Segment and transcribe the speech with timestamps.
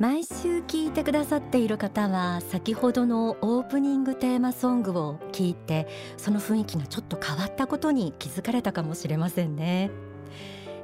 [0.00, 5.86] 毎週聞いてくださっている方は先ほどのオープニングテーマソングを聞いて
[6.16, 9.90] その雰囲気がちょっと変わったことに気づかれたかもしれませんね。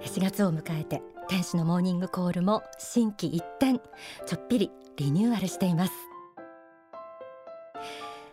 [0.02, 3.80] 4月を迎えて天使のモーニングコールも新規一転。
[4.26, 5.92] ちょっぴりリニューアルしています。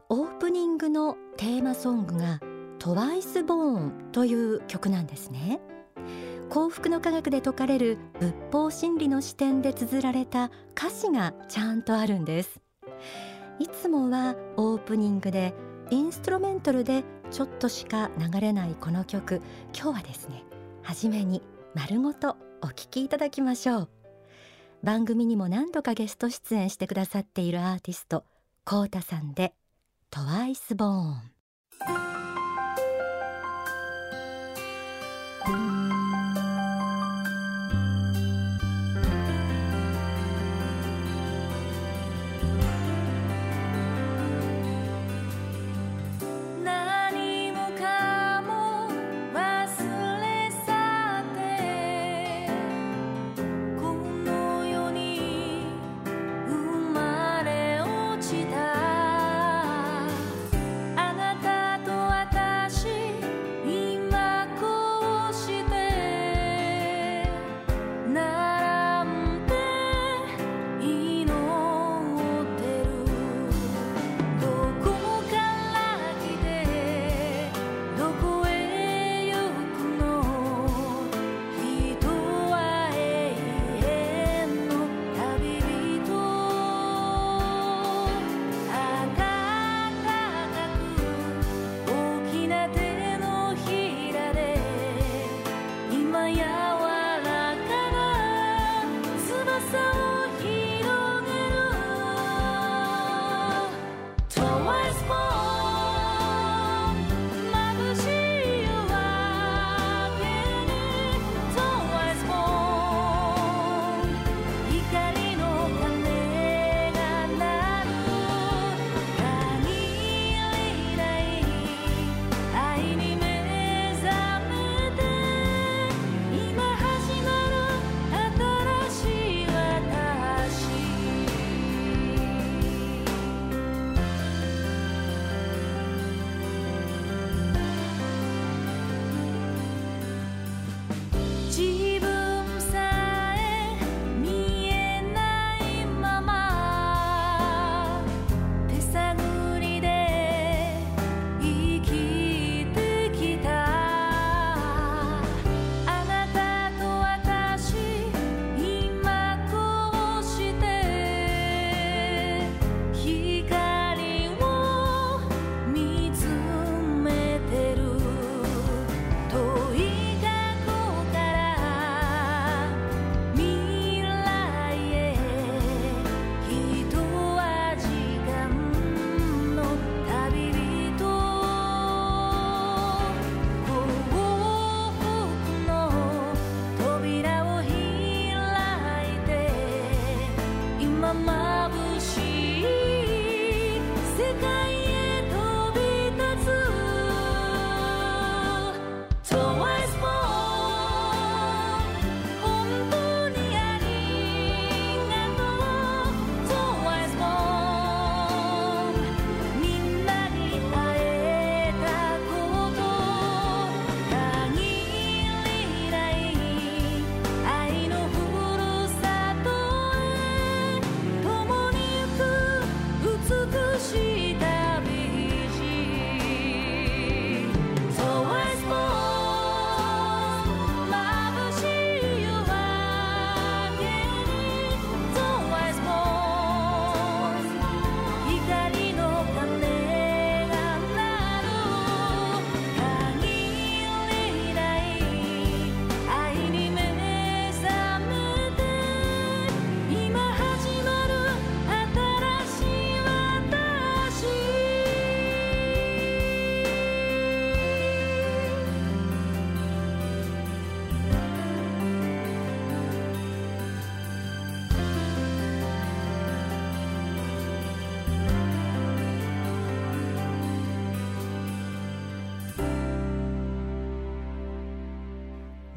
[0.09, 2.41] オープニングのテーマソングが
[2.79, 5.61] トワイスボーンという曲なんですね。
[6.53, 12.61] 幸福の科学で説かれる仏法真理の視点で綴られた歌詞がちゃんとあるんです。
[13.57, 15.55] いつもはオープニングで
[15.89, 19.41] インストロメンタルでちょっとしか流れないこの曲。
[19.73, 20.43] 今日はですね
[20.83, 21.41] 初めに
[21.73, 23.89] 丸ごとお聴きいただきましょう。
[24.83, 28.25] 番組にも何度かゲスト出演してくださっているアーティスト
[28.63, 29.55] コータさんで
[30.11, 30.89] トワイスボー
[35.79, 35.82] ン。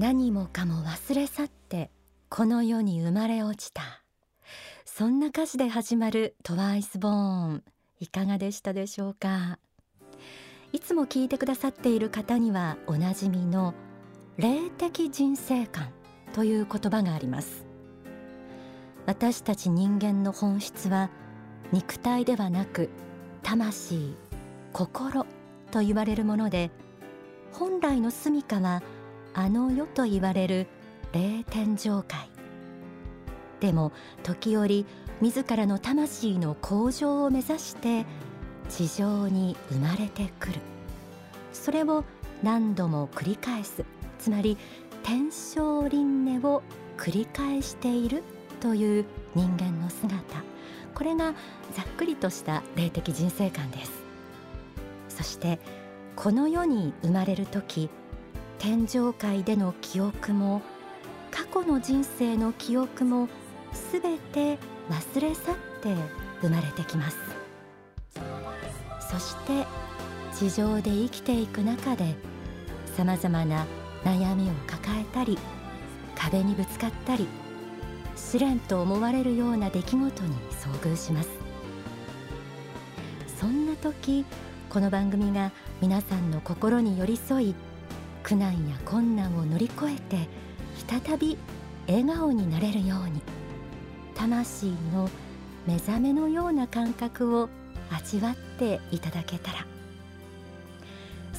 [0.07, 1.91] 何もかも忘れ去って
[2.29, 4.05] この世に生まれ落ちた。
[4.85, 7.65] そんな歌詞で始まるトワイスボーン
[7.99, 9.59] いかがでしたでしょうか？
[10.73, 13.75] いつも聞いてくださっている方にはおなじみの
[14.37, 15.89] 霊的人生観
[16.33, 17.67] という言葉があります。
[19.07, 21.11] 私たち人間の本質は
[21.73, 22.91] 肉体ではなく
[23.43, 24.15] 魂
[24.73, 25.27] 心
[25.73, 26.71] と言われるもので
[27.51, 28.85] 本来の住処は
[29.39, 30.67] あの世と言われる
[31.13, 32.31] 霊天上界。
[33.61, 33.93] でも
[34.23, 34.87] 時折
[35.21, 38.07] 自らの魂の向上を目指して
[38.71, 40.61] 地上に生まれてくる。
[41.53, 42.05] それを
[42.43, 43.85] 何度も繰り返す。
[44.19, 44.57] つまり
[45.03, 46.63] 天正輪廻を
[46.97, 48.23] 繰り返している。
[48.61, 49.05] という
[49.35, 50.17] 人間の姿。
[50.95, 51.35] これが
[51.75, 53.93] ざっくりとした霊的人生観です。
[55.11, 55.61] そして
[56.17, 57.91] この世に生まれる時
[58.59, 60.63] 天上界での記憶も
[61.31, 63.29] 過去の人生の記憶も
[63.73, 64.59] すべて
[64.89, 65.95] 忘れ去って
[66.41, 67.17] 生まれてきます。
[69.01, 69.67] そして
[70.35, 72.15] 地上で生きていく中で
[72.97, 73.67] さまざまな
[74.05, 75.39] 悩みを抱えたり
[76.15, 77.27] 壁にぶつかったり
[78.17, 80.11] 試練と思われるような出来事に
[80.51, 81.29] 遭遇します。
[83.39, 84.25] そんな時
[84.71, 87.55] この番組が皆さんの心に寄り添い
[88.27, 90.29] 苦難や困難を乗り越えて
[90.89, 91.39] 再び
[91.87, 93.23] 笑顔になれるように
[94.17, 95.09] 魂の
[95.65, 97.49] 目覚めのような感覚を
[97.89, 99.67] 味わっていただけたら。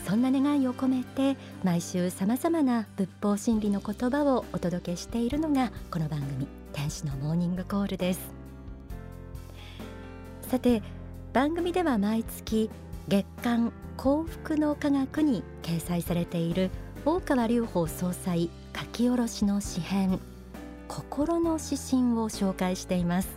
[0.06, 1.36] そんな願いを込めて
[1.66, 8.22] 毎週さまざまな仏法真理の言葉をお届けしているのがこの番組天使のモーニングコールです。
[10.44, 10.82] さて
[11.34, 12.70] 番組では毎月
[13.08, 16.70] 月刊幸福の科学に掲載されている
[17.06, 20.20] 大川隆法総裁書き下ろしの詩編
[20.90, 23.30] 心の指針を紹介しています、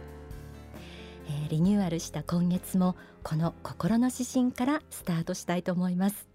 [1.29, 6.29] えー、リニューアルした今月もこの心の指針からスタートしたいと思います。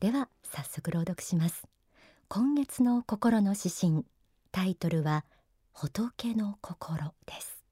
[0.00, 1.66] では早速朗読します。
[2.28, 4.04] 今月の心の指針
[4.52, 5.24] タイトルは
[5.72, 7.64] 仏の心です。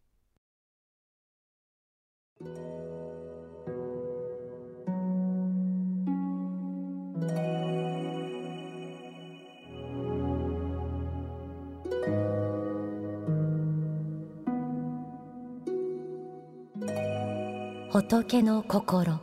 [17.98, 19.18] 仏の心。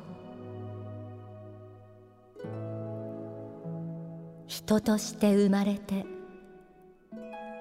[4.47, 6.07] 人として生まれて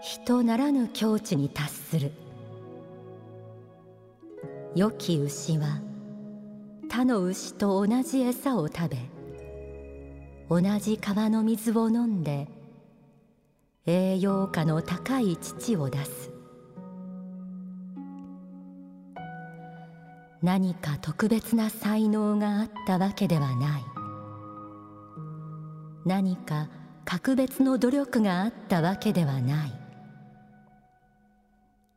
[0.00, 2.12] 人ならぬ境地に達する。
[4.74, 5.82] 良き牛は
[6.88, 8.96] 他の牛と同じ餌を食べ
[10.48, 12.48] 同じ川の水を飲んで
[13.84, 16.41] 栄養価の高い乳を出す。
[20.42, 23.84] 何か特別な才能があったわけではない。
[26.04, 26.68] 何か
[27.04, 29.72] 格別の努力があったわけではない。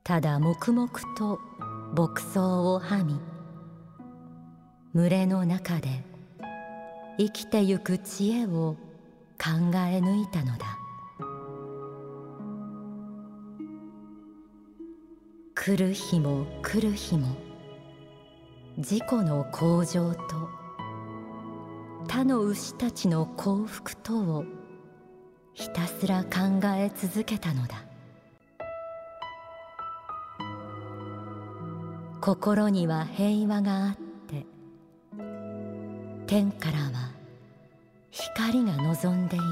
[0.04, 1.40] ただ黙々と
[1.96, 3.20] 牧草をはみ
[4.94, 6.04] 群れの中で
[7.18, 8.76] 生きてゆく知恵を
[9.40, 10.78] 考え抜いたのだ。
[15.56, 17.45] 来る日も来る日も
[18.78, 20.20] 自己の向上と
[22.10, 24.44] 他の牛たちの幸福とを
[25.54, 27.84] ひたすら考え続けたのだ。
[32.20, 33.96] 心には平和があっ
[34.28, 34.46] て
[36.28, 37.12] 天からは
[38.12, 39.46] 光が望んでいる。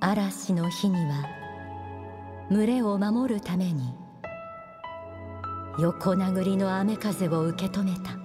[0.00, 1.28] 嵐の日には
[2.50, 3.94] 群れを守るために
[5.80, 8.18] 横殴りの雨風を受け止めた。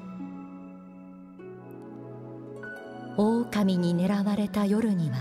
[3.18, 5.16] 狼に狙われた夜には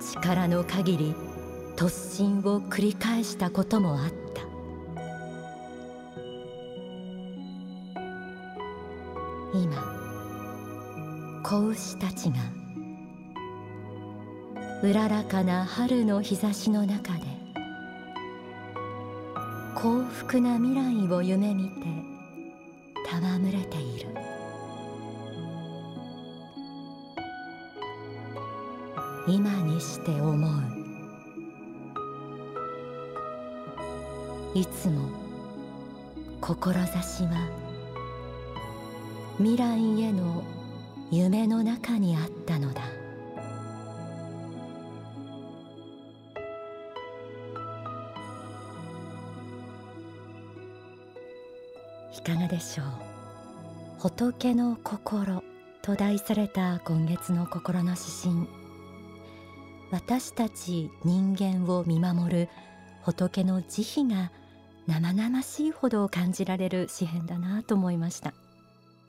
[0.00, 1.14] 力の限り
[1.76, 4.40] 突進を繰り返したこともあった。
[9.52, 9.76] 今
[11.42, 12.36] 子牛たちが
[14.82, 17.31] うららかな春の日差しの中で
[19.82, 21.88] 幸福な未来を夢見て
[23.04, 24.14] 戯れている。
[29.26, 30.50] 今にして思う。
[34.54, 35.08] いつも
[36.40, 37.48] 志は
[39.38, 40.44] 未来への
[41.10, 43.01] 夢の中にあったのだ。
[52.14, 52.86] いかがでしょう？
[53.98, 55.42] 仏の心
[55.80, 58.02] と題された今月の心の指
[58.36, 58.48] 針。
[59.90, 62.48] 私たち人間を見守る
[63.02, 64.30] 仏の慈悲が
[64.86, 68.34] 生々しいほど感じられる詩篇だなと思いました。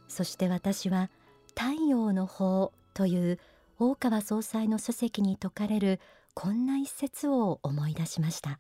[0.08, 1.10] そして私は
[1.50, 3.40] 太陽の法という
[3.80, 6.00] 大川総裁の書籍に説かれる
[6.34, 8.60] こんな一節を思い出しました。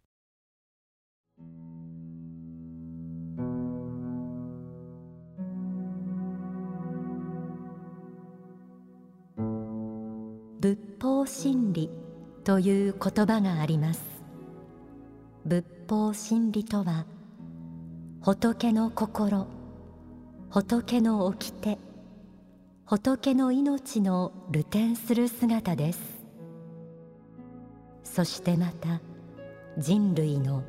[11.03, 11.89] 法真理
[12.45, 14.01] という言葉があります。
[15.45, 17.05] 仏法真理とは
[18.21, 19.45] 仏の心
[20.49, 21.77] 仏の掟
[22.85, 25.99] 仏の命の流転する姿です。
[28.05, 29.01] そしてまた
[29.77, 30.63] 人類の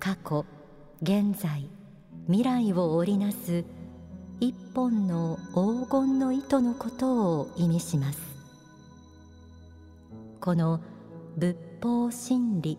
[0.00, 0.46] 過去
[1.02, 1.68] 現在
[2.28, 3.62] 未来を織りなす
[4.40, 8.35] 一本の黄金の糸のことを意味します。
[10.40, 10.80] この
[11.36, 12.78] 仏法真理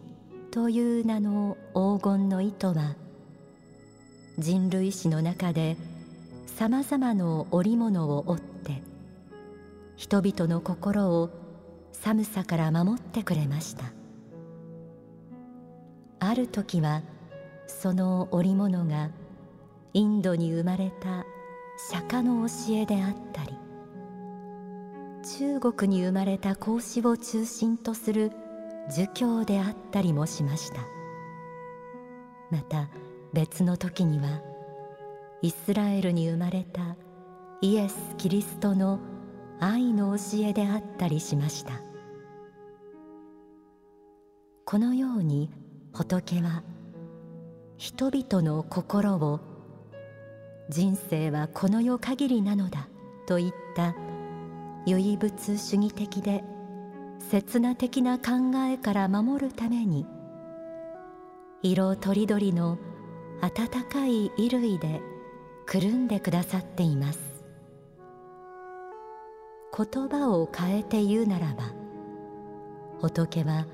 [0.51, 2.95] という名の黄金の糸は
[4.37, 5.77] 人類史の中で
[6.45, 8.81] さまざまな織物を織って
[9.95, 11.29] 人々の心を
[11.91, 13.85] 寒さから守ってくれました。
[16.19, 17.01] ある時は
[17.67, 19.09] その織物が
[19.93, 21.25] インドに生まれた
[21.91, 23.56] 釈迦の教えであったり
[25.35, 28.31] 中国に生まれた孔子を中心とする
[28.89, 30.79] 儒教であったりもしました。
[32.49, 32.89] また
[33.33, 34.41] 別の時には
[35.41, 36.95] イスラエルに生まれた
[37.59, 39.01] イエス・キリストの
[39.59, 41.81] 愛の教えであったりしました。
[44.63, 45.49] このように
[45.91, 46.63] 仏は
[47.77, 49.41] 人々の心を
[50.69, 52.87] 人生はこの世限りなのだ
[53.25, 53.93] といった
[54.87, 56.45] 唯物主義的で
[57.19, 60.05] 刹那的な考えから守るために
[61.61, 62.77] 色とりどりの
[63.41, 65.01] 暖かい衣類で
[65.65, 67.19] くるんでくださっています。
[69.77, 71.73] 言葉を変えて言うならば
[73.01, 73.67] 仏は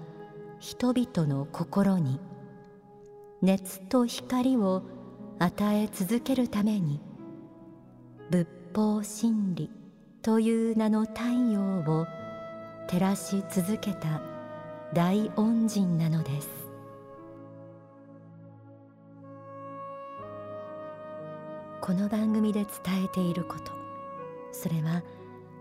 [0.60, 2.20] 人々の心に
[3.44, 4.82] 熱と光を
[5.38, 7.00] 与え続けるために
[8.32, 9.70] 仏法真理
[10.24, 12.08] という名の太陽を
[12.88, 14.22] 照らし続けた
[14.94, 16.48] 大恩人なのです。
[21.82, 23.74] この番組で伝えていること
[24.54, 25.04] それは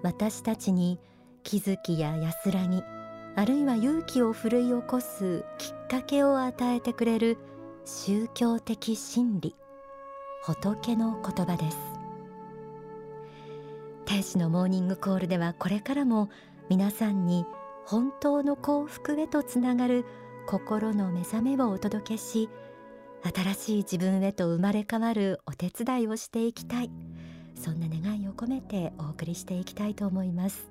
[0.04, 1.00] 私たちに
[1.42, 2.84] 気づきや安らぎ
[3.34, 7.38] あるいは勇気を奮い起こすきっかけを与えてくれる
[7.84, 9.56] 宗教的真理
[10.44, 11.91] 仏の言葉です。
[14.12, 16.28] 天使のモーニングコールではこれからも
[16.68, 17.46] 皆さんに
[17.86, 20.04] 本当の幸福へとつながる
[20.46, 22.50] 心の目覚めをお届けし
[23.22, 26.90] 新しい自分へと生まれ変わるお手伝いをしていきたい。
[27.54, 30.70] そんな願いを込めてお送りしていきたいと思います。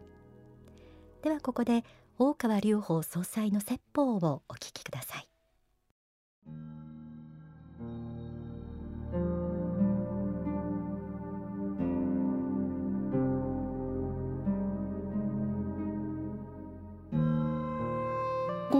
[1.24, 1.83] ではここで
[2.19, 5.30] 大川隆法総裁の説法をお聞きください。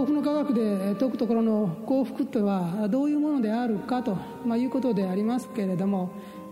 [0.02, 6.10] 幸福の科学で説くところの幸福とはどういうものであるかと、まあ、いうことでありますけれども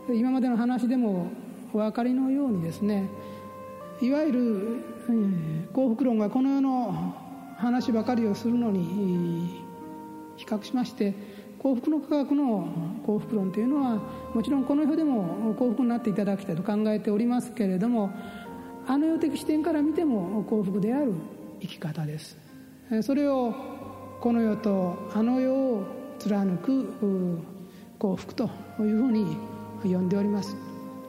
[0.09, 1.33] 今までの話でも
[1.73, 3.09] お分かりのようにですね
[4.00, 4.85] いわゆる
[5.73, 7.16] 幸福論がこの世の
[7.57, 9.64] 話ばかりをするのに
[10.37, 11.12] 比較しまして
[11.59, 12.69] 幸福の科学の
[13.04, 14.00] 幸福論というのは
[14.33, 18.12] もちろんこの世でも幸福になっていただきたいと考えておりますけれども
[18.87, 21.14] あの世的視点から見ても幸福である
[21.61, 22.50] 生き方です。
[23.03, 23.55] それを
[24.21, 25.85] この世とあの世を
[26.19, 27.41] 貫く
[27.99, 29.37] 幸福というふうに
[29.83, 30.57] 呼んでおります。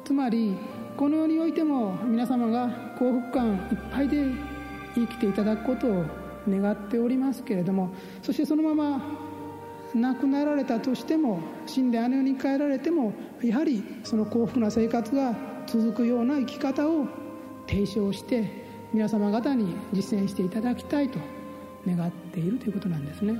[0.05, 0.55] つまり
[0.95, 2.69] この世においても皆様が
[2.99, 4.25] 幸福感いっぱいで
[4.93, 6.05] 生きていただくことを
[6.47, 9.01] 願っておりますけれどもそしてそのまま
[9.95, 15.35] 亡くなられたとしても死んであの世に帰られてもやはりその幸福な生活が
[15.67, 17.07] 続くような生き方を
[17.67, 21.19] 提唱して皆様方に実践していただきたいと
[21.87, 23.39] 願っているということなんですね。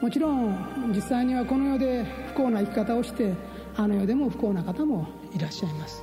[0.00, 3.32] もちろん実際にはこの世で不幸な生き方をして
[3.76, 6.02] あの世でも不幸な方もいらっしゃいます。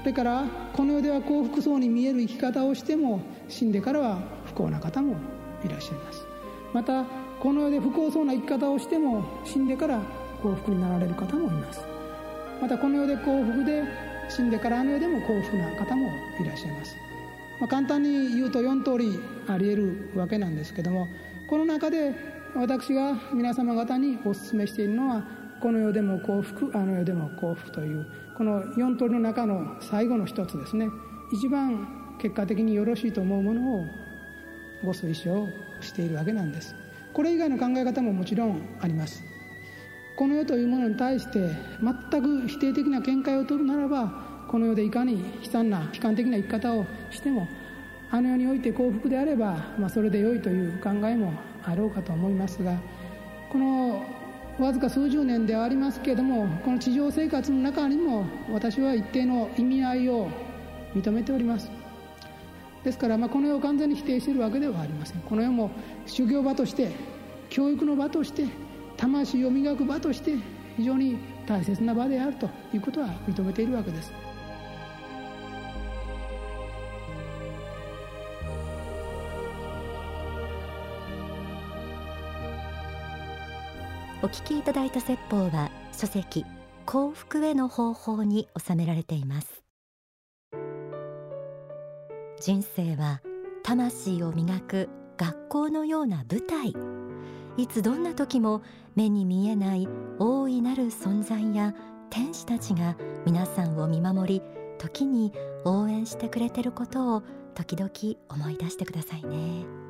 [0.00, 5.16] それからこの世では幸福そうに見える生き方をしても死んでからは不幸な方も
[5.64, 6.26] いらっしゃいます。
[6.72, 7.04] また
[7.40, 10.00] この世で不幸そうな生き方をしても死んでから
[10.42, 11.84] 幸福になられる方もいます。
[12.60, 13.84] またこの世で幸福で
[14.28, 16.08] 死んでからあの世でも幸福な方も
[16.40, 16.96] いらっしゃいます、
[17.62, 21.06] まあ、簡単に言うと4通りありえるわけなんですけども
[21.48, 22.12] この中で
[22.56, 25.22] 私が皆様方にお勧めしているのは
[25.60, 28.04] この世でも幸福あの世でも幸福という
[28.36, 30.88] この4通りの中の最後の一つですね。
[31.32, 33.84] 一番結果的によろしいと思うものを
[34.84, 35.48] ご推奨
[35.80, 36.74] しているわけなんです。
[37.12, 39.22] これ以外の考え方ももちろんあります。
[40.16, 41.48] この世というものに対して
[42.10, 47.48] 全く否定的な見解を取るならばこの世でいかに悲惨な悲観的な生き方をしても
[48.10, 51.32] あの世において幸福であれば、まあ、それで良いという考えも
[51.64, 52.76] あろうかと思いますが
[53.50, 54.04] この
[54.58, 60.28] わずか数十年ではありますけれどもこの地上生活の中にも私は一定の意味合いを
[60.94, 61.70] 認めております。
[62.84, 65.20] ですから、まあ、この世を完全に否定しているわけではありません。
[65.20, 65.70] この世も
[66.04, 66.90] 修行場として
[67.48, 68.44] 教育の場として
[68.96, 70.36] 魂を磨く場として
[70.76, 74.12] 非常に大切な場であるということは認めているわけです。
[84.24, 86.46] お聞きいただいた説法は書籍
[86.86, 89.64] 幸福への方法に収められています
[92.40, 93.20] 人生は
[93.64, 96.72] 魂を磨く学校のような舞台
[97.56, 98.62] いつどんな時も
[98.94, 99.88] 目に見えない
[100.20, 101.74] 大いなる存在や
[102.08, 104.42] 天使たちが皆さんを見守り
[104.78, 105.32] 時に
[105.64, 107.22] 応援してくれてることを
[107.54, 107.90] 時々
[108.28, 109.81] 思い出してくださいね。